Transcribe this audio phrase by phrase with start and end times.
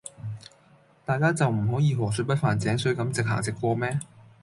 [1.05, 3.99] 大家就唔可以河水不犯井水咁直行直過咩?